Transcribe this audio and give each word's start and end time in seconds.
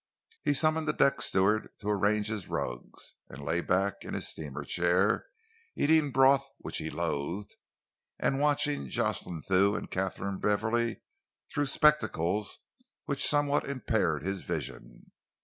He 0.43 0.55
summoned 0.55 0.87
the 0.87 0.93
deck 0.93 1.21
steward 1.21 1.69
to 1.79 1.87
arrange 1.87 2.25
his 2.27 2.47
rugs, 2.47 3.13
and 3.29 3.45
lay 3.45 3.61
back 3.61 3.97
in 4.03 4.15
his 4.15 4.27
steamer 4.27 4.63
chair, 4.63 5.27
eating 5.77 6.09
broth 6.11 6.49
which 6.57 6.79
he 6.79 6.89
loathed, 6.89 7.55
and 8.17 8.39
watching 8.39 8.87
Jocelyn 8.89 9.43
Thew 9.43 9.75
and 9.75 9.91
Katharine 9.91 10.39
Beverley 10.39 11.01
through 11.53 11.67
spectacles 11.67 12.57
which 13.05 13.23
somewhat 13.23 13.67
impaired 13.69 14.23
his 14.23 14.41
vision. 14.41 15.11